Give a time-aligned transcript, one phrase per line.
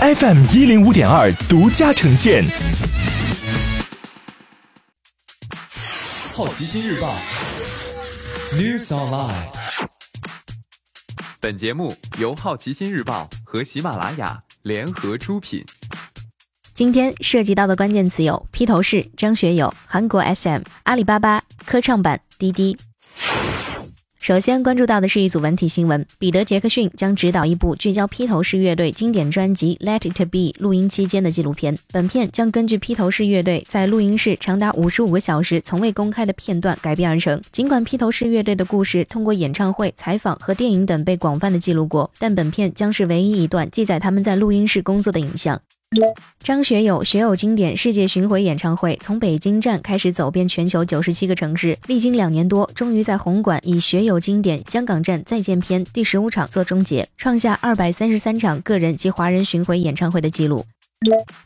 [0.00, 2.44] FM 一零五点二独家呈现。
[6.32, 7.16] 好奇心日报
[8.52, 9.48] News Online。
[11.40, 15.64] 本节目由好奇心日报和喜马拉雅联合出品。
[16.74, 22.78] 今天涉及到的关键词有披头士、张学友、韩国 SM、阿里巴巴、科创板、滴滴。
[24.28, 31.78] 首先关注到的是一组文体新闻：彼得·杰克逊将执导一部聚焦披头士乐队经典专辑《Let It Be》录音期间的纪录片。
[31.90, 37.40] 本片将根据披头士乐队在录音室长达五十五个小时从未公开的片段改编而成。
[37.50, 45.58] 尽管披头士乐队的故事通过演唱会、采访和电影等被广泛的记录过，但本片将是唯一一段记载他们在录音室工作的影像。
[46.40, 60.64] 张学友学友经典世界巡回演唱会从北京站开始走遍全球九十七个城市，历经两年多，终于在红馆以学友经典香港站再见篇第十五场做终结，创下二百三十三场个人及华人巡回演唱会的纪录。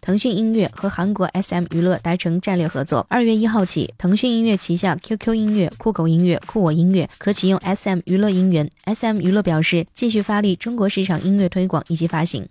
[0.01, 8.69] 腾讯音乐和韩国 SM 娱乐达成战略合作，二月一号起，腾讯音乐旗下 QQ 音乐、酷狗音乐、酷我音乐可启用 SM 娱乐音源。
[8.87, 12.49] SM 娱乐表示，继续发力中国市场音乐推广以及发行。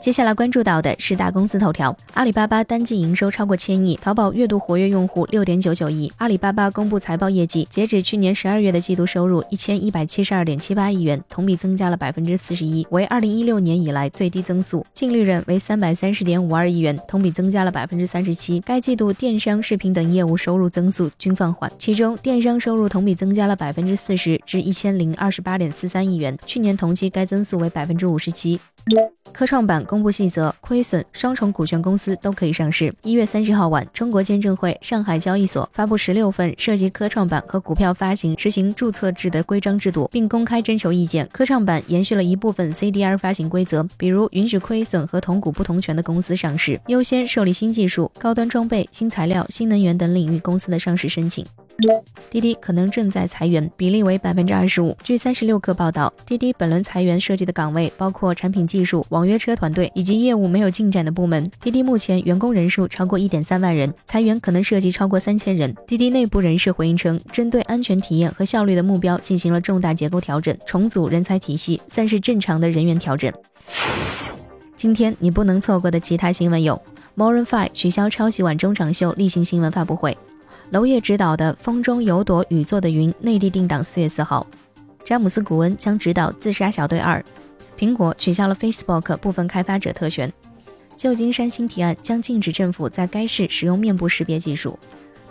[0.00, 6.10] 接下来关注到的是大公司头条：阿里巴巴单季营收超过千亿，淘宝月度活跃用户六点九九亿。
[6.18, 14.86] 阿里巴巴公布财报业绩，截止去年十二月的季度收入一千一百七十二点七八亿元，同比增加了百分之四十一，为二零一六年以来最低增速。
[14.94, 18.60] 净利润为三百三十点五二亿元，同比增加了百分之三十七。
[18.60, 28.60] 该季度电商、视频等业务收入增速均放缓，其中电商收入同比增加了百分之四十，至一千零二十八点四三亿元，去年同期该增速为百分之五十七。
[29.34, 32.94] 科创板公布细则，亏损双重股权公司都可以上市。
[33.02, 41.26] 一月三十号晚，中国监证会、上海交易所发布十六份涉及科创板和股票发行实行注册制的规章制度，并公开征求意见。
[41.32, 51.46] 科创板延续了一部分 CDR 发行规则，比如允许亏损和同股不同权的公司上市，优先受理新技术、高端装备、新材料、新能源等领域公司的上市申请。
[52.28, 54.96] 滴滴可能正在裁员，比例为百分之二十五。
[55.04, 61.48] 据三十六氪报道，滴滴本轮裁员涉及的岗位包括产品技术、网约车团队以及业务没有进展的部门。
[61.60, 65.72] 滴滴目前员工人数超过一点三万人，裁员可能涉及超过三千人。
[65.86, 73.32] 滴滴内部人士回应称，针对安全体验和效率的目标进行了重大结构调整，重组人才体系，算是正常的人员调整。
[74.74, 76.82] 今天你不能错过的其他新闻有
[77.16, 80.18] ：Moron Five 取消抄袭晚中场秀例行新闻发布会。
[80.70, 84.46] 娄烨执导的《风中有朵雨做的云》内地定档四月四号，
[85.02, 87.24] 詹姆斯·古恩将执导《自杀小队二》，
[87.82, 90.30] 苹果取消了 Facebook 部分开发者特权，
[90.94, 94.78] 旧金山新提案将禁止政府在该市使用面部识别技术，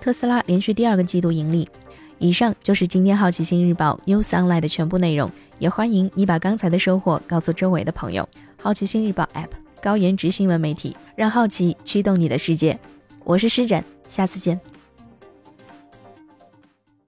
[0.01, 1.69] 特斯拉连续第二个季度盈利。
[2.17, 8.27] 以上就是今天好奇心日报 News Online 的全部内容，也欢迎你把刚才的收获告诉周围的朋友。
[8.59, 9.49] 好奇心日报 App
[9.83, 12.79] 高颜值新闻媒体，让好奇驱动你的世界。
[13.23, 14.59] 我是施展，下次见。